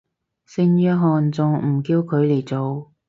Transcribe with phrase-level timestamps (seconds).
[0.47, 2.91] 聖約翰仲唔叫佢嚟做